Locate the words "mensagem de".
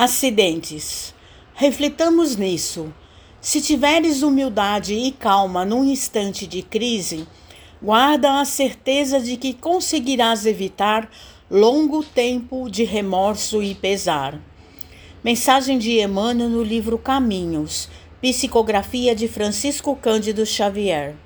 15.24-16.00